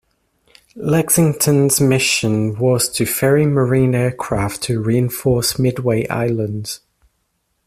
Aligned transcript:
"Lexington"s 0.75 1.79
mission 1.79 2.57
was 2.57 2.89
to 2.89 3.05
ferry 3.05 3.45
Marine 3.45 3.93
aircraft 3.93 4.63
to 4.63 4.81
reinforce 4.81 5.59
Midway 5.59 6.07
Island. 6.07 6.79